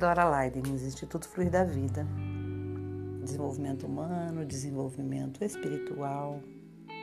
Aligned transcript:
Dora 0.00 0.24
Leidens, 0.24 0.82
Instituto 0.82 1.28
Fluir 1.28 1.50
da 1.50 1.62
Vida. 1.62 2.06
Desenvolvimento 3.22 3.86
humano, 3.86 4.46
desenvolvimento 4.46 5.44
espiritual, 5.44 6.40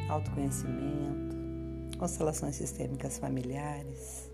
autoconhecimento, 0.09 1.37
constelações 1.99 2.55
sistêmicas 2.55 3.19
familiares, 3.19 4.31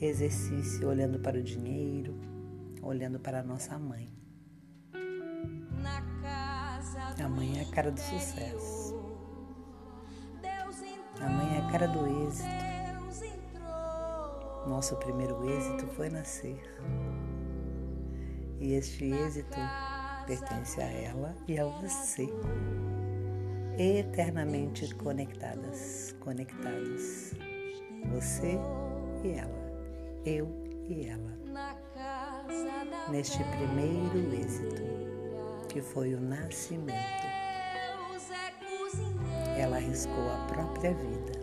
exercício 0.00 0.88
olhando 0.88 1.18
para 1.18 1.36
o 1.36 1.42
dinheiro, 1.42 2.14
olhando 2.80 3.18
para 3.18 3.40
a 3.40 3.42
nossa 3.42 3.76
mãe. 3.76 4.08
A 7.18 7.28
mãe 7.28 7.58
é 7.58 7.62
a 7.62 7.74
cara 7.74 7.90
do 7.90 7.98
sucesso. 7.98 8.94
A 11.20 11.28
mãe 11.28 11.56
é 11.56 11.58
a 11.58 11.72
cara 11.72 11.88
do 11.88 12.28
êxito. 12.28 12.75
Nosso 14.66 14.96
primeiro 14.96 15.48
êxito 15.48 15.86
foi 15.86 16.10
nascer. 16.10 16.60
E 18.58 18.74
este 18.74 19.04
êxito 19.04 19.56
pertence 20.26 20.80
a 20.80 20.90
ela 20.90 21.36
e 21.46 21.56
a 21.56 21.64
você. 21.64 22.28
Eternamente 23.78 24.92
conectadas, 24.96 26.16
conectados. 26.18 27.32
Você 28.12 28.58
e 29.22 29.30
ela, 29.38 29.72
eu 30.24 30.48
e 30.88 31.06
ela. 31.06 31.36
Neste 33.08 33.38
primeiro 33.44 34.34
êxito, 34.34 34.82
que 35.68 35.80
foi 35.80 36.14
o 36.14 36.20
nascimento, 36.20 37.26
ela 39.56 39.76
arriscou 39.76 40.28
a 40.28 40.46
própria 40.48 40.92
vida 40.92 41.35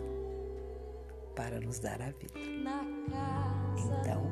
para 1.34 1.60
nos 1.60 1.78
dar 1.78 2.00
a 2.00 2.10
vida. 2.10 2.38
Então, 3.76 4.30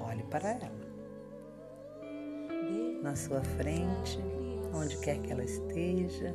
olhe 0.00 0.22
para 0.24 0.50
ela. 0.50 0.92
Na 3.02 3.16
sua 3.16 3.42
frente, 3.42 4.18
onde 4.72 4.96
quer 4.98 5.18
que 5.20 5.32
ela 5.32 5.44
esteja, 5.44 6.34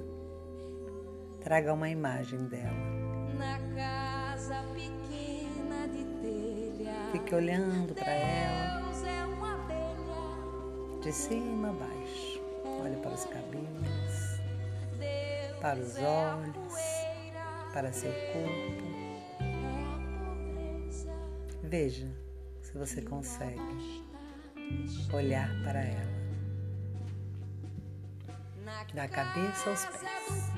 traga 1.41 1.73
uma 1.73 1.89
imagem 1.89 2.39
dela. 2.47 2.97
Fique 7.11 7.35
olhando 7.35 7.93
para 7.95 8.11
ela, 8.11 8.81
de 11.01 11.11
cima 11.11 11.69
a 11.69 11.73
baixo. 11.73 12.41
Olhe 12.83 12.97
para 12.97 13.13
os 13.13 13.25
cabelos, 13.25 14.41
para 15.61 15.79
os 15.79 15.95
olhos, 15.97 16.73
para 17.73 17.93
seu 17.93 18.11
corpo. 18.11 19.06
Veja 21.69 22.07
se 22.61 22.77
você 22.77 23.01
consegue 23.01 24.05
olhar 25.11 25.49
para 25.65 25.81
ela, 25.81 26.17
da 28.93 29.05
cabeça 29.09 29.69
aos 29.71 29.85
pés, 29.85 30.49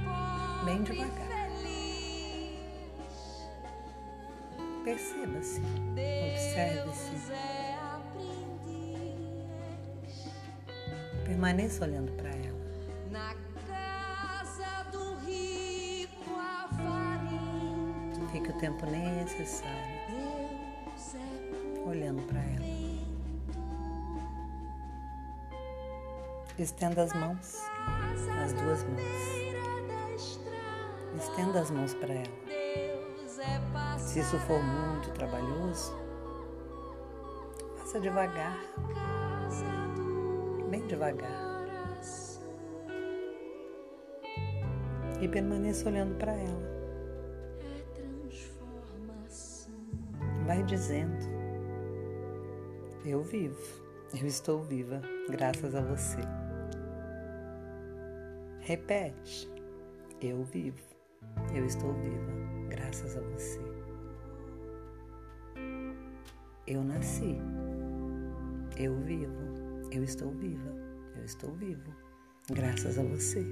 bem 0.66 0.84
devagar. 0.84 1.50
Perceba-se, 4.84 5.62
observe-se. 6.32 7.32
Permaneça 11.26 11.86
olhando 11.86 12.12
para 12.12 12.30
ela. 12.30 12.60
Fique 18.32 18.52
o 18.52 18.58
tempo 18.60 18.86
necessário 18.86 19.98
olhando 21.89 22.22
para 22.23 22.39
ela. 22.39 22.66
Estenda 26.58 27.04
as 27.04 27.14
mãos, 27.14 27.58
as 28.44 28.54
duas 28.54 28.83
mãos. 28.83 29.30
Estenda 31.17 31.61
as 31.61 31.72
mãos 31.72 31.94
para 31.94 32.14
ela. 32.14 33.98
Se 33.98 34.20
isso 34.20 34.38
for 34.39 34.61
muito 34.61 35.11
trabalhoso, 35.11 35.94
faça 37.77 38.00
devagar, 38.00 38.58
bem 40.70 40.86
devagar. 40.88 41.50
E 45.21 45.27
permaneça 45.27 45.89
olhando 45.89 46.16
para 46.17 46.32
ela. 46.32 46.80
Vai 50.45 50.64
dizendo. 50.64 51.29
Eu 53.05 53.23
vivo, 53.23 53.58
eu 54.20 54.27
estou 54.27 54.61
viva, 54.61 55.02
graças 55.30 55.73
a 55.73 55.82
você. 55.82 56.17
Repete, 58.60 59.49
eu 60.21 60.43
vivo, 60.43 60.83
eu 61.55 61.65
estou 61.65 61.93
viva, 61.93 62.32
graças 62.67 63.15
a 63.15 63.21
você. 63.21 63.61
Eu 66.67 66.83
nasci, 66.83 67.38
eu 68.76 68.99
vivo, 68.99 69.88
eu 69.92 70.04
estou 70.04 70.32
viva, 70.32 70.76
eu 71.15 71.23
estou 71.23 71.54
vivo, 71.54 71.95
graças 72.52 72.99
a 72.99 73.04
você. 73.04 73.45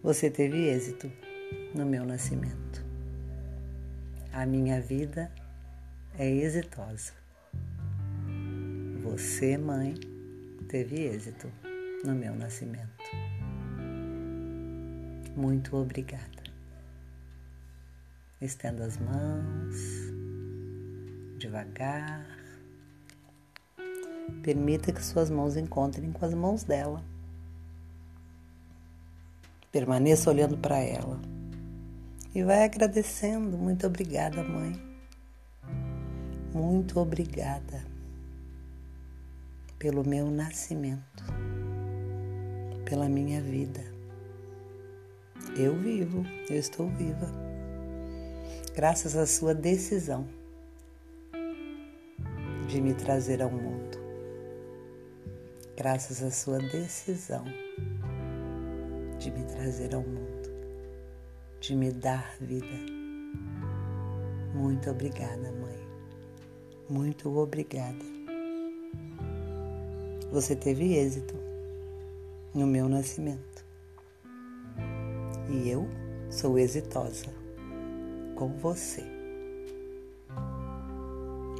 Você 0.00 0.30
teve 0.30 0.68
êxito 0.68 1.10
no 1.74 1.84
meu 1.84 2.06
nascimento. 2.06 2.84
A 4.32 4.46
minha 4.46 4.80
vida 4.80 5.30
é 6.20 6.28
exitosa. 6.28 7.14
Você, 9.02 9.56
mãe, 9.56 9.94
teve 10.68 10.96
êxito 11.06 11.50
no 12.04 12.14
meu 12.14 12.34
nascimento. 12.34 13.02
Muito 15.34 15.74
obrigada. 15.74 16.42
Estenda 18.38 18.84
as 18.84 18.98
mãos, 18.98 19.76
devagar. 21.38 22.26
Permita 24.42 24.92
que 24.92 25.02
suas 25.02 25.30
mãos 25.30 25.56
encontrem 25.56 26.12
com 26.12 26.26
as 26.26 26.34
mãos 26.34 26.64
dela. 26.64 27.02
Permaneça 29.72 30.28
olhando 30.28 30.58
para 30.58 30.80
ela 30.80 31.18
e 32.34 32.42
vai 32.42 32.62
agradecendo. 32.62 33.56
Muito 33.56 33.86
obrigada, 33.86 34.44
mãe. 34.44 34.89
Muito 36.52 36.98
obrigada 36.98 37.84
pelo 39.78 40.04
meu 40.04 40.28
nascimento, 40.28 41.24
pela 42.84 43.08
minha 43.08 43.40
vida. 43.40 43.80
Eu 45.56 45.76
vivo, 45.76 46.24
eu 46.48 46.56
estou 46.56 46.88
viva, 46.88 47.30
graças 48.74 49.14
à 49.16 49.26
sua 49.26 49.54
decisão 49.54 50.26
de 52.66 52.80
me 52.80 52.94
trazer 52.94 53.40
ao 53.40 53.50
mundo, 53.50 53.96
graças 55.76 56.20
à 56.20 56.32
sua 56.32 56.58
decisão 56.58 57.44
de 59.20 59.30
me 59.30 59.44
trazer 59.44 59.94
ao 59.94 60.02
mundo, 60.02 60.50
de 61.60 61.76
me 61.76 61.92
dar 61.92 62.34
vida. 62.40 62.66
Muito 64.52 64.90
obrigada. 64.90 65.59
Muito 66.90 67.38
obrigada. 67.38 68.04
Você 70.32 70.56
teve 70.56 70.92
êxito 70.94 71.36
no 72.52 72.66
meu 72.66 72.88
nascimento. 72.88 73.64
E 75.48 75.68
eu 75.68 75.88
sou 76.28 76.58
exitosa 76.58 77.26
com 78.34 78.48
você. 78.58 79.04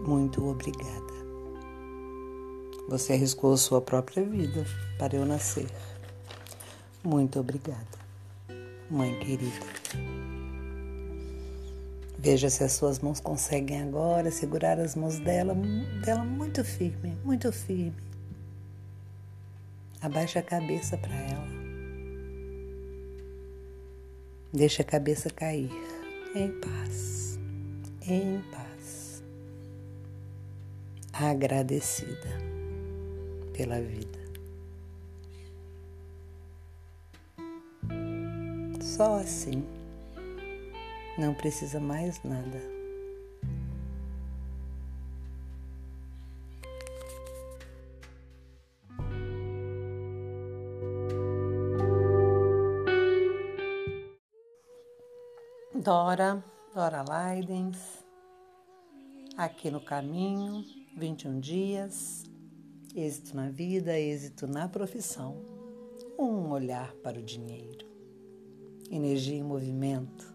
Muito 0.05 0.45
obrigada. 0.45 1.15
Você 2.89 3.13
arriscou 3.13 3.57
sua 3.57 3.81
própria 3.81 4.25
vida 4.25 4.67
para 4.99 5.15
eu 5.15 5.25
nascer. 5.25 5.71
Muito 7.05 7.39
obrigada, 7.39 7.99
mãe 8.91 9.17
querida. 9.21 10.30
Veja 12.23 12.51
se 12.51 12.63
as 12.63 12.73
suas 12.73 12.99
mãos 12.99 13.19
conseguem 13.19 13.81
agora 13.81 14.31
segurar 14.31 14.79
as 14.79 14.95
mãos 14.95 15.19
dela, 15.19 15.55
dela 16.05 16.23
muito 16.23 16.63
firme, 16.63 17.17
muito 17.25 17.51
firme. 17.51 17.97
Abaixa 20.03 20.41
a 20.41 20.43
cabeça 20.43 20.99
para 20.99 21.15
ela. 21.15 21.49
Deixa 24.53 24.83
a 24.83 24.85
cabeça 24.85 25.31
cair 25.31 25.71
em 26.35 26.51
paz, 26.61 27.39
em 28.03 28.43
paz. 28.53 29.23
Agradecida 31.15 32.39
pela 33.55 33.81
vida. 33.81 34.21
Só 38.83 39.21
assim 39.21 39.80
não 41.21 41.35
precisa 41.35 41.79
mais 41.79 42.23
nada. 42.25 42.59
Dora, 55.75 56.43
Dora 56.75 57.03
Leidens, 57.03 57.79
aqui 59.37 59.71
no 59.71 59.81
caminho, 59.81 60.65
21 60.97 61.41
dias, 61.41 62.25
êxito 62.95 63.37
na 63.37 63.51
vida, 63.51 63.99
êxito 63.99 64.47
na 64.47 64.69
profissão, 64.69 65.37
um 66.19 66.51
olhar 66.51 66.93
para 66.97 67.19
o 67.19 67.23
dinheiro, 67.23 67.87
energia 68.91 69.37
em 69.37 69.43
movimento, 69.43 70.30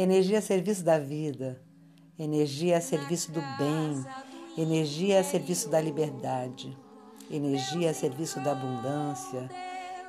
energia 0.00 0.38
a 0.38 0.42
serviço 0.42 0.82
da 0.82 0.98
vida, 0.98 1.60
energia 2.18 2.78
a 2.78 2.80
serviço 2.80 3.30
do 3.32 3.40
bem, 3.58 4.04
energia 4.56 5.20
a 5.20 5.24
serviço 5.24 5.68
da 5.68 5.80
liberdade, 5.80 6.76
energia 7.30 7.90
a 7.90 7.94
serviço 7.94 8.40
da 8.40 8.52
abundância, 8.52 9.50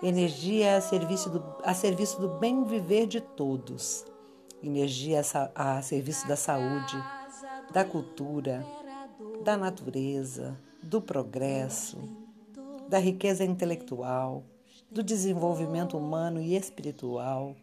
energia 0.01 0.77
a 0.77 0.81
serviço 0.81 1.29
do, 1.29 1.43
a 1.63 1.73
serviço 1.73 2.21
do 2.21 2.29
bem 2.39 2.63
viver 2.63 3.05
de 3.05 3.19
todos. 3.19 4.05
Energia 4.63 5.21
a 5.55 5.81
serviço 5.81 6.27
da 6.27 6.35
saúde, 6.35 6.95
da 7.73 7.83
cultura, 7.83 8.63
da 9.43 9.57
natureza, 9.57 10.55
do 10.83 11.01
progresso, 11.01 11.97
da 12.87 12.99
riqueza 12.99 13.43
intelectual, 13.43 14.43
do 14.89 15.01
desenvolvimento 15.01 15.97
humano 15.97 16.39
e 16.39 16.55
espiritual, 16.55 17.55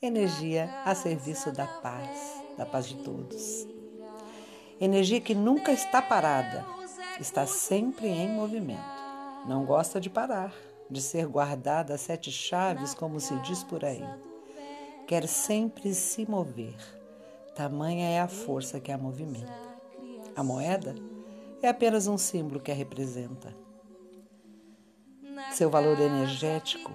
energia 0.00 0.70
a 0.84 0.94
serviço 0.94 1.52
da 1.52 1.66
paz, 1.66 2.42
da 2.56 2.64
paz 2.64 2.86
de 2.86 2.96
todos. 2.96 3.66
Energia 4.80 5.20
que 5.20 5.34
nunca 5.34 5.72
está 5.72 6.00
parada, 6.00 6.64
está 7.20 7.46
sempre 7.46 8.08
em 8.08 8.28
movimento. 8.28 8.98
Não 9.46 9.64
gosta 9.64 10.00
de 10.00 10.08
parar, 10.08 10.54
de 10.90 11.02
ser 11.02 11.26
guardada 11.26 11.94
a 11.94 11.98
sete 11.98 12.30
chaves, 12.30 12.94
como 12.94 13.18
se 13.18 13.34
diz 13.40 13.62
por 13.64 13.84
aí 13.84 14.04
quer 15.08 15.26
sempre 15.26 15.94
se 15.94 16.30
mover. 16.30 16.76
Tamanha 17.54 18.10
é 18.10 18.20
a 18.20 18.28
força 18.28 18.78
que 18.78 18.92
a 18.92 18.98
movimenta. 18.98 19.50
A 20.36 20.44
moeda 20.44 20.94
é 21.62 21.68
apenas 21.68 22.06
um 22.06 22.18
símbolo 22.18 22.60
que 22.60 22.70
a 22.70 22.74
representa. 22.74 23.56
Seu 25.52 25.70
valor 25.70 25.98
energético 25.98 26.92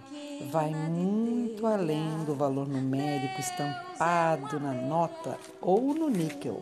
vai 0.50 0.70
muito 0.70 1.66
além 1.66 2.24
do 2.26 2.36
valor 2.36 2.68
numérico 2.68 3.40
estampado 3.40 4.60
na 4.60 4.74
nota 4.74 5.38
ou 5.62 5.94
no 5.94 6.10
níquel. 6.10 6.62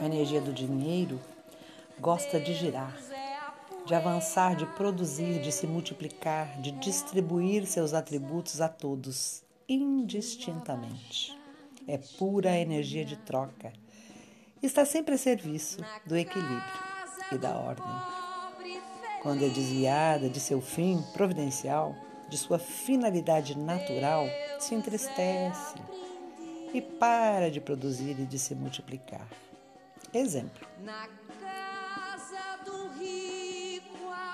A 0.00 0.06
energia 0.06 0.40
do 0.40 0.52
dinheiro 0.52 1.20
gosta 1.98 2.38
de 2.38 2.54
girar, 2.54 2.96
de 3.86 3.94
avançar, 3.94 4.56
de 4.56 4.66
produzir, 4.66 5.40
de 5.40 5.50
se 5.52 5.66
multiplicar, 5.66 6.60
de 6.60 6.72
distribuir 6.72 7.66
seus 7.66 7.94
atributos 7.94 8.60
a 8.60 8.68
todos 8.68 9.42
indistintamente. 9.68 11.36
É 11.88 11.98
pura 12.18 12.58
energia 12.58 13.04
de 13.04 13.16
troca. 13.16 13.72
Está 14.62 14.84
sempre 14.84 15.14
a 15.14 15.18
serviço 15.18 15.78
do 16.04 16.16
equilíbrio 16.16 16.62
e 17.32 17.38
da 17.38 17.56
ordem. 17.56 17.84
Quando 19.22 19.44
é 19.44 19.48
desviada 19.48 20.28
de 20.28 20.40
seu 20.40 20.60
fim 20.60 21.02
providencial, 21.12 21.94
de 22.28 22.36
sua 22.36 22.58
finalidade 22.58 23.56
natural, 23.56 24.26
se 24.58 24.74
entristece 24.74 25.74
e 26.72 26.80
para 26.80 27.50
de 27.50 27.60
produzir 27.60 28.18
e 28.18 28.26
de 28.26 28.38
se 28.38 28.54
multiplicar. 28.54 29.26
Exemplo: 30.12 30.66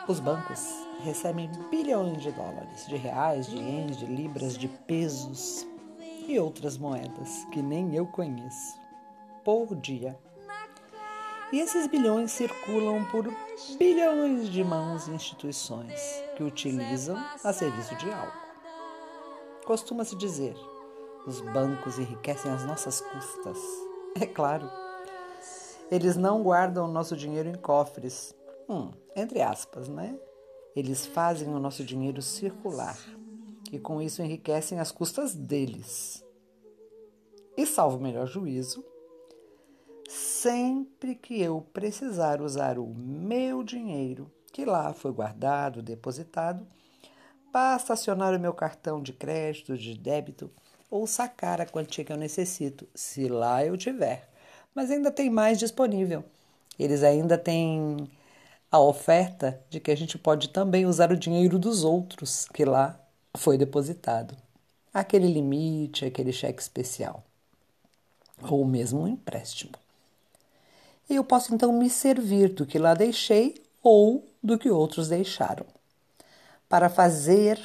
os 0.09 0.21
bancos 0.21 0.67
recebem 1.05 1.51
bilhões 1.71 2.23
de 2.23 2.33
dólares, 2.33 2.87
de 2.87 2.97
reais, 2.97 3.47
de 3.47 3.57
ienes, 3.57 3.99
de 3.99 4.07
libras, 4.07 4.57
de 4.57 4.69
pesos 4.69 5.67
e 6.27 6.39
outras 6.39 6.77
moedas 6.79 7.45
que 7.53 7.63
nem 7.63 7.95
eu 7.95 8.07
conheço, 8.07 8.81
por 9.45 9.75
dia. 9.77 10.19
E 11.53 11.61
esses 11.61 11.87
bilhões 11.87 12.33
circulam 12.33 13.05
por 13.11 13.29
bilhões 13.79 14.49
de 14.49 14.65
mãos 14.65 15.07
e 15.07 15.11
instituições 15.11 16.01
que 16.35 16.43
utilizam 16.43 17.17
a 17.45 17.53
serviço 17.53 17.95
de 17.97 18.11
algo. 18.11 18.33
Costuma-se 19.67 20.17
dizer: 20.17 20.57
os 21.27 21.41
bancos 21.41 21.99
enriquecem 21.99 22.51
as 22.51 22.65
nossas 22.65 23.03
custas. 23.03 23.59
É 24.19 24.27
claro, 24.27 24.71
eles 25.91 26.17
não 26.17 26.43
guardam 26.43 26.87
o 26.87 26.93
nosso 26.93 27.17
dinheiro 27.17 27.49
em 27.49 27.55
cofres, 27.55 28.35
hum, 28.69 28.91
entre 29.15 29.43
aspas, 29.43 29.89
né? 29.89 30.19
Eles 30.75 31.05
fazem 31.05 31.49
o 31.49 31.59
nosso 31.59 31.85
dinheiro 31.85 32.23
circular 32.23 32.99
e 33.71 33.79
com 33.79 34.01
isso 34.01 34.23
enriquecem 34.23 34.81
as 34.81 34.91
custas 34.91 35.35
deles. 35.35 36.25
E 37.57 37.67
salvo 37.67 37.99
o 37.99 38.01
melhor 38.01 38.27
juízo, 38.27 38.85
sempre 40.13 41.15
que 41.15 41.41
eu 41.41 41.67
precisar 41.73 42.43
usar 42.43 42.79
o 42.79 42.87
meu 42.87 43.63
dinheiro, 43.65 44.31
que 44.53 44.65
lá 44.65 44.93
foi 44.93 45.11
guardado, 45.11 45.83
depositado, 45.83 46.67
basta 47.51 47.95
acionar 47.95 48.35
o 48.35 48.41
meu 48.41 48.53
cartão 48.53 49.03
de 49.03 49.13
crédito, 49.13 49.77
de 49.77 49.97
débito 49.97 50.51
ou 50.91 51.07
sacar 51.07 51.61
a 51.61 51.67
quantia 51.67 52.05
que 52.05 52.13
eu 52.13 52.17
necessito, 52.17 52.87
se 52.95 53.27
lá 53.27 53.65
eu 53.65 53.77
tiver. 53.77 54.29
Mas 54.75 54.91
ainda 54.91 55.11
tem 55.11 55.31
mais 55.31 55.59
disponível. 55.59 56.23
Eles 56.79 57.03
ainda 57.03 57.39
têm 57.39 58.11
a 58.71 58.79
oferta 58.79 59.61
de 59.71 59.81
que 59.81 59.91
a 59.91 59.97
gente 59.97 60.19
pode 60.19 60.51
também 60.51 60.85
usar 60.85 61.11
o 61.11 61.17
dinheiro 61.17 61.59
dos 61.59 61.85
outros 61.85 62.47
que 62.53 62.65
lá 62.65 63.01
foi 63.35 63.57
depositado. 63.57 64.37
Aquele 64.93 65.27
limite, 65.27 66.05
aquele 66.05 66.33
cheque 66.33 66.61
especial. 66.61 67.25
Ou 68.43 68.65
mesmo 68.67 69.03
um 69.03 69.09
empréstimo. 69.09 69.82
E 71.13 71.17
eu 71.17 71.23
posso 71.23 71.55
então 71.55 71.71
me 71.71 71.91
servir 71.91 72.49
do 72.49 72.65
que 72.65 72.79
lá 72.79 72.95
deixei 72.95 73.63
ou 73.83 74.27
do 74.43 74.59
que 74.59 74.71
outros 74.71 75.09
deixaram. 75.09 75.67
Para 76.69 76.89
fazer 76.89 77.61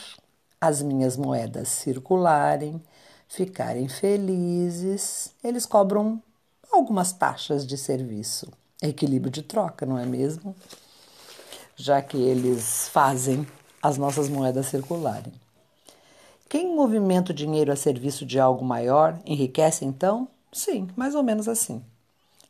as 0.59 0.81
minhas 0.81 1.15
moedas 1.15 1.69
circularem, 1.69 2.83
ficarem 3.27 3.87
felizes, 3.87 5.31
eles 5.41 5.65
cobram 5.65 6.21
algumas 6.69 7.13
taxas 7.13 7.65
de 7.65 7.77
serviço. 7.77 8.51
Equilíbrio 8.81 9.31
de 9.31 9.41
troca, 9.41 9.85
não 9.85 9.97
é 9.97 10.05
mesmo? 10.05 10.53
já 11.77 12.01
que 12.01 12.17
eles 12.17 12.89
fazem 12.89 13.47
as 13.81 13.97
nossas 13.97 14.27
moedas 14.27 14.65
circularem. 14.65 15.31
Quem 16.49 16.75
movimenta 16.75 17.31
o 17.31 17.35
dinheiro 17.35 17.71
a 17.71 17.75
serviço 17.77 18.25
de 18.25 18.39
algo 18.39 18.65
maior 18.65 19.17
enriquece 19.25 19.85
então? 19.85 20.27
Sim, 20.51 20.89
mais 20.97 21.13
ou 21.13 21.23
menos 21.23 21.47
assim. 21.47 21.81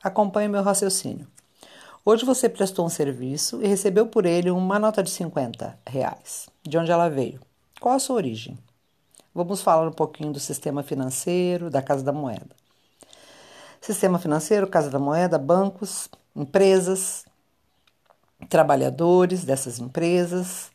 Acompanhe 0.08 0.48
meu 0.48 0.64
raciocínio. 0.64 1.28
Hoje 2.06 2.24
você 2.24 2.48
prestou 2.48 2.86
um 2.86 2.90
serviço 2.90 3.62
e 3.62 3.68
recebeu 3.68 4.08
por 4.08 4.26
ele 4.26 4.50
uma 4.50 4.80
nota 4.80 5.04
de 5.04 5.10
50 5.10 5.78
reais. 5.86 6.48
De 6.64 6.78
onde 6.78 6.90
ela 6.90 7.10
veio? 7.10 7.42
Qual 7.82 7.94
a 7.94 8.00
sua 8.00 8.16
origem? 8.16 8.58
Vamos 9.36 9.62
falar 9.62 9.86
um 9.86 9.92
pouquinho 9.92 10.32
do 10.32 10.40
sistema 10.40 10.82
financeiro, 10.82 11.70
da 11.70 11.82
Casa 11.82 12.06
da 12.06 12.14
Moeda. 12.14 12.56
Sistema 13.82 14.18
financeiro, 14.18 14.66
Casa 14.66 14.90
da 14.90 14.98
Moeda, 14.98 15.38
bancos, 15.38 16.08
empresas, 16.34 17.26
trabalhadores 18.48 19.44
dessas 19.44 19.78
empresas 19.78 20.72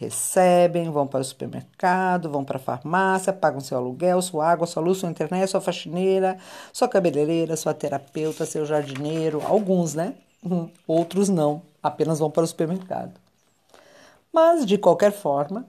recebem, 0.00 0.90
vão 0.90 1.06
para 1.06 1.20
o 1.20 1.24
supermercado, 1.24 2.30
vão 2.30 2.42
para 2.42 2.56
a 2.56 2.60
farmácia, 2.60 3.34
pagam 3.34 3.60
seu 3.60 3.76
aluguel, 3.76 4.22
sua 4.22 4.50
água, 4.50 4.66
sua 4.66 4.82
luz, 4.82 4.96
sua 4.96 5.10
internet, 5.10 5.50
sua 5.50 5.60
faxineira, 5.60 6.38
sua 6.72 6.88
cabeleireira, 6.88 7.54
sua 7.54 7.74
terapeuta, 7.74 8.46
seu 8.46 8.64
jardineiro, 8.64 9.42
alguns, 9.44 9.94
né? 9.94 10.14
Uhum. 10.42 10.70
Outros 10.86 11.28
não, 11.28 11.60
apenas 11.82 12.18
vão 12.18 12.30
para 12.30 12.44
o 12.44 12.46
supermercado. 12.46 13.12
Mas, 14.32 14.64
de 14.64 14.78
qualquer 14.78 15.12
forma, 15.12 15.68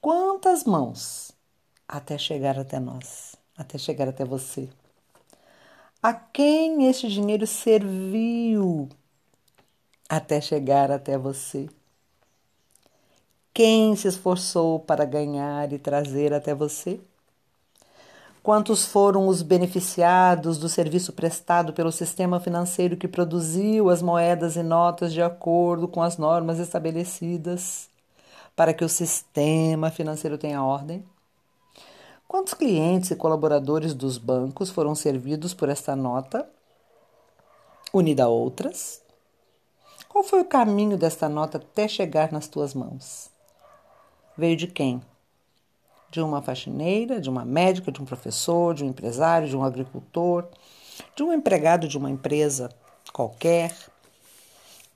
quantas 0.00 0.64
mãos 0.64 1.32
até 1.86 2.16
chegar 2.16 2.58
até 2.58 2.80
nós, 2.80 3.36
até 3.58 3.76
chegar 3.76 4.08
até 4.08 4.24
você? 4.24 4.70
A 6.02 6.14
quem 6.14 6.88
este 6.88 7.08
dinheiro 7.08 7.46
serviu 7.46 8.88
até 10.08 10.40
chegar 10.40 10.90
até 10.90 11.18
você. 11.18 11.68
Quem 13.56 13.96
se 13.96 14.06
esforçou 14.06 14.78
para 14.78 15.06
ganhar 15.06 15.72
e 15.72 15.78
trazer 15.78 16.34
até 16.34 16.54
você? 16.54 17.00
Quantos 18.42 18.84
foram 18.84 19.28
os 19.28 19.40
beneficiados 19.40 20.58
do 20.58 20.68
serviço 20.68 21.14
prestado 21.14 21.72
pelo 21.72 21.90
sistema 21.90 22.38
financeiro 22.38 22.98
que 22.98 23.08
produziu 23.08 23.88
as 23.88 24.02
moedas 24.02 24.56
e 24.56 24.62
notas 24.62 25.10
de 25.10 25.22
acordo 25.22 25.88
com 25.88 26.02
as 26.02 26.18
normas 26.18 26.58
estabelecidas 26.58 27.88
para 28.54 28.74
que 28.74 28.84
o 28.84 28.90
sistema 28.90 29.90
financeiro 29.90 30.36
tenha 30.36 30.62
ordem? 30.62 31.02
Quantos 32.28 32.52
clientes 32.52 33.10
e 33.10 33.16
colaboradores 33.16 33.94
dos 33.94 34.18
bancos 34.18 34.68
foram 34.68 34.94
servidos 34.94 35.54
por 35.54 35.70
esta 35.70 35.96
nota, 35.96 36.46
unida 37.90 38.24
a 38.24 38.28
outras? 38.28 39.00
Qual 40.10 40.22
foi 40.22 40.42
o 40.42 40.44
caminho 40.44 40.98
desta 40.98 41.26
nota 41.26 41.56
até 41.56 41.88
chegar 41.88 42.30
nas 42.30 42.48
tuas 42.48 42.74
mãos? 42.74 43.34
Veio 44.36 44.56
de 44.56 44.66
quem? 44.66 45.02
de 46.10 46.20
uma 46.20 46.40
faxineira, 46.40 47.20
de 47.20 47.28
uma 47.28 47.44
médica, 47.44 47.92
de 47.92 48.00
um 48.00 48.04
professor, 48.04 48.74
de 48.74 48.84
um 48.84 48.88
empresário, 48.88 49.48
de 49.48 49.56
um 49.56 49.62
agricultor, 49.62 50.46
de 51.14 51.22
um 51.22 51.32
empregado 51.32 51.86
de 51.86 51.98
uma 51.98 52.10
empresa 52.10 52.70
qualquer. 53.12 53.74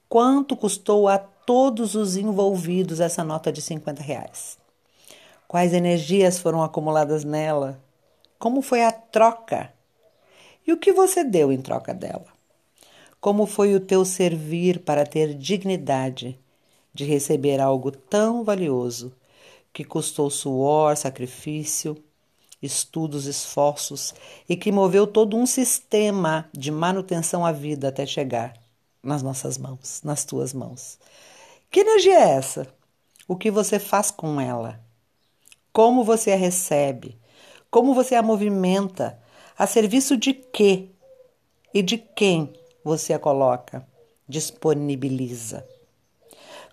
Quanto 0.08 0.56
custou 0.56 1.08
a 1.08 1.18
todos 1.18 1.94
os 1.94 2.16
envolvidos 2.16 3.00
essa 3.00 3.22
nota 3.22 3.52
de 3.52 3.60
50 3.60 4.02
reais? 4.02 4.58
Quais 5.46 5.72
energias 5.72 6.38
foram 6.38 6.62
acumuladas 6.62 7.24
nela? 7.24 7.78
Como 8.38 8.62
foi 8.62 8.82
a 8.82 8.92
troca? 8.92 9.72
E 10.66 10.72
o 10.72 10.78
que 10.78 10.92
você 10.92 11.24
deu 11.24 11.52
em 11.52 11.60
troca 11.60 11.92
dela? 11.92 12.26
Como 13.20 13.44
foi 13.44 13.74
o 13.74 13.80
teu 13.80 14.04
servir 14.04 14.80
para 14.80 15.04
ter 15.04 15.34
dignidade 15.34 16.38
de 16.94 17.04
receber 17.04 17.60
algo 17.60 17.90
tão 17.90 18.42
valioso 18.42 19.12
que 19.72 19.84
custou 19.84 20.30
suor, 20.30 20.96
sacrifício, 20.96 21.96
estudos, 22.62 23.26
esforços 23.26 24.14
e 24.48 24.56
que 24.56 24.70
moveu 24.70 25.06
todo 25.06 25.36
um 25.36 25.46
sistema 25.46 26.48
de 26.52 26.70
manutenção 26.70 27.44
à 27.44 27.52
vida 27.52 27.88
até 27.88 28.04
chegar 28.04 28.54
nas 29.02 29.22
nossas 29.22 29.56
mãos, 29.56 30.02
nas 30.04 30.24
tuas 30.24 30.52
mãos? 30.52 30.98
Que 31.70 31.80
energia 31.80 32.18
é 32.18 32.30
essa? 32.30 32.66
O 33.26 33.36
que 33.36 33.50
você 33.50 33.78
faz 33.78 34.10
com 34.10 34.40
ela? 34.40 34.80
Como 35.72 36.02
você 36.02 36.32
a 36.32 36.36
recebe? 36.36 37.18
Como 37.70 37.94
você 37.94 38.16
a 38.16 38.22
movimenta? 38.22 39.18
A 39.56 39.66
serviço 39.66 40.16
de 40.16 40.32
quê? 40.32 40.88
E 41.72 41.82
de 41.82 41.96
quem 41.96 42.52
você 42.82 43.12
a 43.12 43.18
coloca? 43.18 43.86
Disponibiliza. 44.28 45.64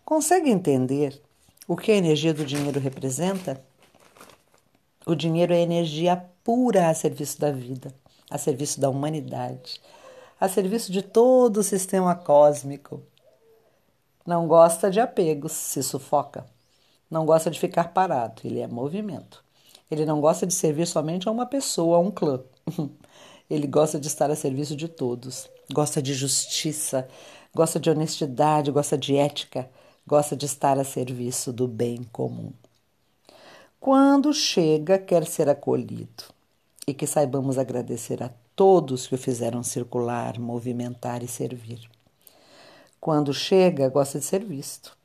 Consegue 0.03 0.49
entender 0.49 1.21
o 1.67 1.75
que 1.75 1.91
a 1.91 1.95
energia 1.95 2.33
do 2.33 2.45
dinheiro 2.45 2.79
representa? 2.79 3.61
O 5.05 5.13
dinheiro 5.13 5.53
é 5.53 5.59
energia 5.59 6.15
pura 6.41 6.89
a 6.89 6.93
serviço 6.93 7.41
da 7.41 7.51
vida, 7.51 7.93
a 8.31 8.37
serviço 8.37 8.79
da 8.79 8.89
humanidade, 8.89 9.81
a 10.39 10.47
serviço 10.47 10.91
de 10.91 11.01
todo 11.01 11.57
o 11.57 11.63
sistema 11.63 12.15
cósmico. 12.15 13.03
Não 14.25 14.47
gosta 14.47 14.89
de 14.89 15.01
apegos, 15.01 15.51
se 15.51 15.83
sufoca. 15.83 16.45
Não 17.11 17.25
gosta 17.25 17.51
de 17.51 17.59
ficar 17.59 17.93
parado, 17.93 18.41
ele 18.45 18.59
é 18.59 18.67
movimento. 18.67 19.43
Ele 19.91 20.05
não 20.05 20.21
gosta 20.21 20.45
de 20.45 20.53
servir 20.53 20.85
somente 20.87 21.27
a 21.27 21.31
uma 21.31 21.45
pessoa, 21.45 21.97
a 21.97 21.99
um 21.99 22.11
clã. 22.11 22.41
Ele 23.49 23.65
gosta 23.65 23.97
de 23.97 24.07
estar 24.07 24.29
a 24.29 24.35
serviço 24.35 24.75
de 24.75 24.89
todos. 24.89 25.49
Gosta 25.71 26.01
de 26.01 26.13
justiça, 26.13 27.07
gosta 27.55 27.79
de 27.79 27.89
honestidade, 27.89 28.71
gosta 28.71 28.97
de 28.97 29.15
ética, 29.15 29.69
gosta 30.07 30.37
de 30.37 30.45
estar 30.45 30.79
a 30.79 30.85
serviço 30.85 31.51
do 31.51 31.67
bem 31.67 32.01
comum. 32.13 32.53
Quando 33.77 34.33
chega, 34.33 34.97
quer 34.97 35.27
ser 35.27 35.49
acolhido 35.49 36.23
e 36.87 36.93
que 36.93 37.05
saibamos 37.05 37.57
agradecer 37.57 38.23
a 38.23 38.31
todos 38.55 39.05
que 39.05 39.15
o 39.15 39.17
fizeram 39.17 39.61
circular, 39.61 40.39
movimentar 40.39 41.21
e 41.23 41.27
servir. 41.27 41.89
Quando 43.01 43.33
chega, 43.33 43.89
gosta 43.89 44.17
de 44.17 44.25
ser 44.25 44.45
visto 44.45 44.97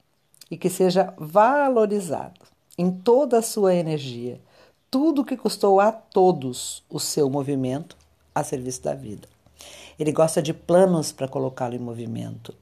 e 0.49 0.57
que 0.57 0.71
seja 0.71 1.13
valorizado 1.19 2.41
em 2.79 2.89
toda 2.91 3.39
a 3.39 3.43
sua 3.43 3.75
energia, 3.75 4.41
tudo 4.89 5.25
que 5.25 5.37
custou 5.37 5.81
a 5.81 5.91
todos 5.91 6.85
o 6.89 7.01
seu 7.01 7.29
movimento 7.29 7.97
a 8.33 8.45
serviço 8.45 8.83
da 8.83 8.95
vida. 8.95 9.29
Ele 9.99 10.13
gosta 10.13 10.41
de 10.41 10.55
planos 10.55 11.11
para 11.11 11.29
colocá-lo 11.29 11.75
em 11.75 11.79
movimento. 11.79 12.55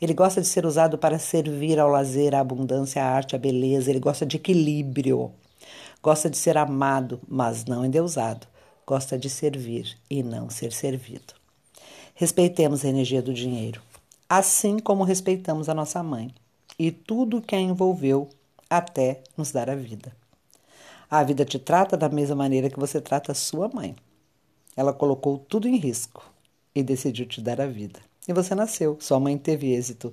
Ele 0.00 0.12
gosta 0.14 0.40
de 0.40 0.46
ser 0.46 0.66
usado 0.66 0.98
para 0.98 1.18
servir 1.18 1.78
ao 1.78 1.88
lazer, 1.88 2.34
à 2.34 2.40
abundância, 2.40 3.02
à 3.02 3.06
arte, 3.06 3.34
à 3.34 3.38
beleza. 3.38 3.90
Ele 3.90 4.00
gosta 4.00 4.26
de 4.26 4.36
equilíbrio. 4.36 5.32
Gosta 6.02 6.28
de 6.28 6.36
ser 6.36 6.56
amado, 6.56 7.20
mas 7.26 7.64
não 7.64 7.84
endeusado. 7.84 8.46
Gosta 8.86 9.18
de 9.18 9.28
servir 9.28 9.96
e 10.08 10.22
não 10.22 10.50
ser 10.50 10.72
servido. 10.72 11.34
Respeitemos 12.14 12.84
a 12.84 12.88
energia 12.88 13.20
do 13.20 13.34
dinheiro, 13.34 13.82
assim 14.28 14.78
como 14.78 15.04
respeitamos 15.04 15.68
a 15.68 15.74
nossa 15.74 16.02
mãe 16.02 16.32
e 16.78 16.90
tudo 16.90 17.42
que 17.42 17.54
a 17.54 17.60
envolveu 17.60 18.28
até 18.70 19.22
nos 19.36 19.52
dar 19.52 19.68
a 19.68 19.74
vida. 19.74 20.14
A 21.10 21.22
vida 21.22 21.44
te 21.44 21.58
trata 21.58 21.96
da 21.96 22.08
mesma 22.08 22.36
maneira 22.36 22.70
que 22.70 22.78
você 22.78 23.00
trata 23.00 23.32
a 23.32 23.34
sua 23.34 23.68
mãe. 23.68 23.94
Ela 24.76 24.92
colocou 24.92 25.38
tudo 25.38 25.68
em 25.68 25.76
risco 25.76 26.24
e 26.74 26.82
decidiu 26.82 27.26
te 27.26 27.40
dar 27.40 27.60
a 27.60 27.66
vida. 27.66 28.00
E 28.28 28.32
você 28.32 28.54
nasceu, 28.54 28.98
sua 29.00 29.20
mãe 29.20 29.38
teve 29.38 29.72
êxito. 29.72 30.12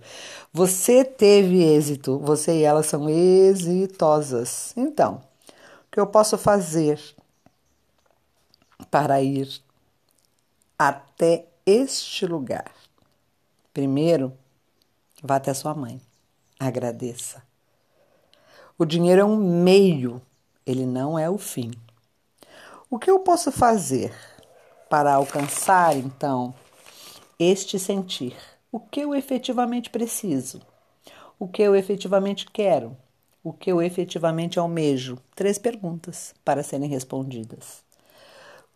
Você 0.51 1.03
teve 1.03 1.63
êxito, 1.63 2.19
você 2.19 2.59
e 2.59 2.63
ela 2.63 2.83
são 2.83 3.09
exitosas. 3.09 4.73
Então, 4.77 5.21
o 5.87 5.91
que 5.91 5.99
eu 5.99 6.05
posso 6.05 6.37
fazer 6.37 6.99
para 8.91 9.21
ir 9.21 9.61
até 10.77 11.47
este 11.65 12.27
lugar? 12.27 12.71
Primeiro, 13.73 14.31
vá 15.23 15.37
até 15.37 15.53
sua 15.53 15.73
mãe. 15.73 15.99
Agradeça. 16.59 17.41
O 18.77 18.85
dinheiro 18.85 19.21
é 19.21 19.25
um 19.25 19.37
meio, 19.37 20.21
ele 20.65 20.85
não 20.85 21.17
é 21.17 21.27
o 21.29 21.37
fim. 21.39 21.71
O 22.89 22.99
que 22.99 23.09
eu 23.09 23.19
posso 23.19 23.51
fazer 23.51 24.13
para 24.87 25.15
alcançar, 25.15 25.97
então, 25.97 26.53
este 27.39 27.77
sentir. 27.79 28.35
O 28.71 28.79
que 28.79 29.01
eu 29.01 29.13
efetivamente 29.13 29.89
preciso? 29.89 30.61
O 31.39 31.47
que 31.47 31.61
eu 31.61 31.75
efetivamente 31.75 32.49
quero? 32.51 32.95
O 33.43 33.51
que 33.51 33.71
eu 33.71 33.81
efetivamente 33.81 34.57
almejo? 34.57 35.17
Três 35.35 35.57
perguntas 35.57 36.33
para 36.45 36.63
serem 36.63 36.89
respondidas. 36.89 37.83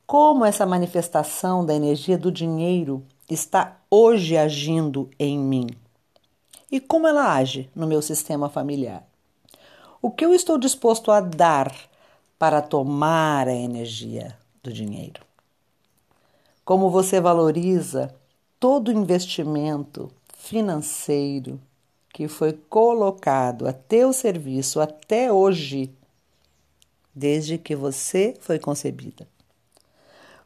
Como 0.06 0.46
essa 0.46 0.66
manifestação 0.66 1.66
da 1.66 1.74
energia 1.74 2.18
do 2.18 2.32
dinheiro 2.32 3.04
está 3.30 3.78
hoje 3.90 4.38
agindo 4.38 5.10
em 5.20 5.38
mim? 5.38 5.68
E 6.72 6.80
como 6.80 7.08
ela 7.08 7.34
age 7.34 7.70
no 7.76 7.88
meu 7.88 8.02
sistema 8.02 8.50
familiar? 8.50 9.08
O 10.02 10.12
que 10.12 10.26
eu 10.26 10.34
estou 10.34 10.58
disposto 10.58 11.12
a 11.12 11.20
dar 11.22 11.74
para 12.38 12.62
tomar 12.62 13.48
a 13.48 13.54
energia 13.54 14.38
do 14.62 14.72
dinheiro? 14.72 15.22
Como 16.64 16.90
você 16.90 17.22
valoriza 17.22 18.14
todo 18.60 18.92
investimento 18.92 20.12
financeiro 20.38 21.60
que 22.14 22.28
foi 22.28 22.54
colocado 22.54 23.68
a 23.68 23.74
teu 23.74 24.12
serviço 24.12 24.82
até 24.82 25.32
hoje, 25.32 25.92
desde 27.14 27.58
que 27.58 27.76
você 27.76 28.36
foi 28.40 28.58
concebida. 28.58 29.28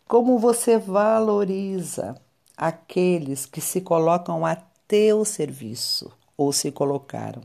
Como 0.07 0.37
você 0.37 0.77
valoriza 0.77 2.19
aqueles 2.57 3.45
que 3.45 3.61
se 3.61 3.79
colocam 3.79 4.45
a 4.45 4.55
teu 4.87 5.23
serviço 5.23 6.11
ou 6.35 6.51
se 6.51 6.71
colocaram. 6.71 7.41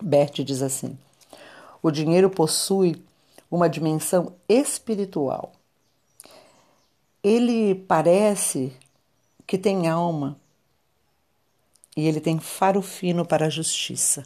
Bert 0.00 0.42
diz 0.42 0.62
assim: 0.62 0.98
o 1.82 1.90
dinheiro 1.90 2.30
possui 2.30 3.02
uma 3.50 3.68
dimensão 3.68 4.32
espiritual. 4.48 5.52
Ele 7.22 7.74
parece 7.74 8.72
que 9.50 9.58
tem 9.58 9.88
alma 9.88 10.38
e 11.96 12.06
ele 12.06 12.20
tem 12.20 12.38
faro 12.38 12.80
fino 12.80 13.26
para 13.26 13.46
a 13.46 13.50
justiça. 13.50 14.24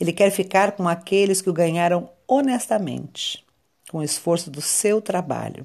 Ele 0.00 0.12
quer 0.12 0.32
ficar 0.32 0.72
com 0.72 0.88
aqueles 0.88 1.40
que 1.40 1.48
o 1.48 1.52
ganharam 1.52 2.10
honestamente, 2.26 3.46
com 3.88 3.98
o 3.98 4.02
esforço 4.02 4.50
do 4.50 4.60
seu 4.60 5.00
trabalho. 5.00 5.64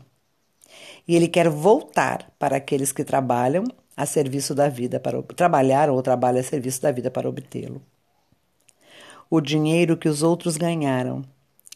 E 1.08 1.15
ele 1.15 1.27
quer 1.27 1.50
voltar 1.50 2.32
para 2.38 2.58
aqueles 2.58 2.91
que 2.91 3.03
trabalham 3.03 3.63
a 3.98 4.05
serviço 4.05 4.53
da 4.53 4.70
vida 4.70 5.00
para 5.00 5.20
trabalhar 5.24 5.89
ou 5.89 6.00
trabalham 6.03 6.39
a 6.39 6.43
serviço 6.43 6.84
da 6.84 6.91
vida 6.91 7.10
para 7.10 7.27
obtê-lo. 7.27 7.82
O 9.27 9.41
dinheiro 9.41 9.98
que 9.98 10.08
os 10.08 10.22
outros 10.22 10.55
ganharam, 10.55 11.24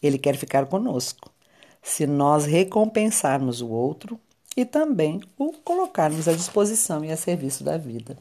ele 0.04 0.20
quer 0.20 0.38
ficar 0.38 0.68
conosco, 0.68 1.34
se 1.82 2.06
nós 2.06 2.46
recompensarmos 2.46 3.60
o 3.60 3.70
outro 3.70 4.20
e 4.58 4.66
também 4.66 5.22
o 5.38 5.54
colocarmos 5.54 6.28
à 6.28 6.34
disposição 6.34 7.06
e 7.06 7.12
a 7.12 7.16
serviço 7.16 7.64
da 7.64 7.78
vida. 7.78 8.18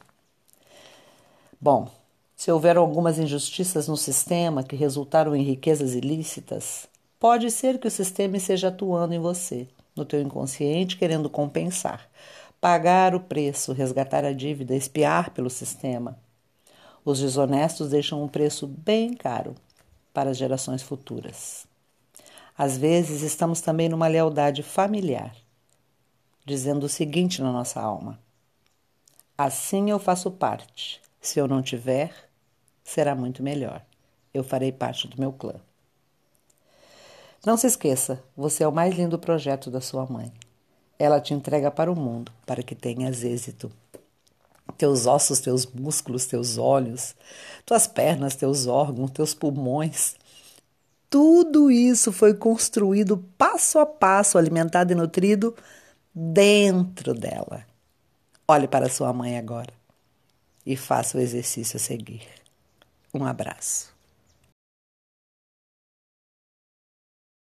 Bom, 1.59 1.89
se 2.35 2.51
houver 2.51 2.77
algumas 2.77 3.17
injustiças 3.17 3.87
no 3.87 3.97
sistema 3.97 4.61
que 4.61 4.75
resultaram 4.75 5.35
em 5.35 5.41
riquezas 5.41 5.95
ilícitas, 5.95 6.87
pode 7.19 7.49
ser 7.49 7.79
que 7.79 7.87
o 7.87 7.91
sistema 7.91 8.37
esteja 8.37 8.67
atuando 8.67 9.15
em 9.15 9.19
você, 9.19 9.67
no 9.95 10.05
teu 10.05 10.21
inconsciente, 10.21 10.95
querendo 10.95 11.27
compensar, 11.27 12.07
pagar 12.61 13.15
o 13.15 13.19
preço, 13.19 13.73
resgatar 13.73 14.23
a 14.23 14.31
dívida, 14.31 14.75
espiar 14.75 15.31
pelo 15.31 15.49
sistema. 15.49 16.19
Os 17.03 17.19
desonestos 17.19 17.89
deixam 17.89 18.23
um 18.23 18.27
preço 18.27 18.67
bem 18.67 19.15
caro 19.15 19.55
para 20.13 20.29
as 20.29 20.37
gerações 20.37 20.83
futuras. 20.83 21.65
Às 22.55 22.77
vezes 22.77 23.23
estamos 23.23 23.59
também 23.59 23.89
numa 23.89 24.07
lealdade 24.07 24.61
familiar 24.61 25.33
dizendo 26.47 26.85
o 26.85 26.89
seguinte 26.89 27.41
na 27.41 27.51
nossa 27.51 27.81
alma: 27.81 28.17
Assim 29.37 29.91
eu 29.91 29.99
faço 29.99 30.31
parte. 30.31 31.01
Se 31.19 31.37
eu 31.37 31.47
não 31.47 31.61
tiver, 31.61 32.13
será 32.85 33.13
muito 33.13 33.43
melhor. 33.43 33.81
Eu 34.33 34.45
farei 34.45 34.71
parte 34.71 35.09
do 35.09 35.19
meu 35.19 35.33
clã. 35.33 35.55
Não 37.45 37.57
se 37.57 37.67
esqueça, 37.67 38.23
você 38.35 38.63
é 38.63 38.67
o 38.67 38.71
mais 38.71 38.95
lindo 38.95 39.19
projeto 39.19 39.69
da 39.69 39.81
sua 39.81 40.05
mãe. 40.05 40.31
Ela 40.97 41.19
te 41.19 41.33
entrega 41.33 41.69
para 41.69 41.91
o 41.91 41.95
mundo 41.95 42.31
para 42.45 42.63
que 42.63 42.73
tenhas 42.73 43.23
êxito. 43.23 43.69
Teus 44.77 45.05
ossos, 45.05 45.39
teus 45.39 45.65
músculos, 45.65 46.25
teus 46.25 46.57
olhos, 46.57 47.13
tuas 47.65 47.87
pernas, 47.87 48.35
teus 48.35 48.67
órgãos, 48.67 49.11
teus 49.11 49.33
pulmões. 49.33 50.15
Tudo 51.09 51.69
isso 51.69 52.11
foi 52.11 52.33
construído 52.33 53.17
passo 53.37 53.79
a 53.79 53.85
passo, 53.85 54.37
alimentado 54.37 54.91
e 54.91 54.95
nutrido 54.95 55.53
dentro 56.19 57.13
dela. 57.13 57.63
Olhe 58.47 58.67
para 58.67 58.89
sua 58.89 59.13
mãe 59.13 59.37
agora 59.37 59.71
e 60.65 60.75
faça 60.75 61.15
o 61.17 61.21
exercício 61.21 61.77
a 61.77 61.79
seguir. 61.79 62.27
Um 63.13 63.23
abraço. 63.23 63.96